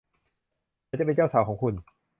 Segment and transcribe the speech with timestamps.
[0.87, 1.73] ฉันจะเป็นเจ้าสาวของคุณ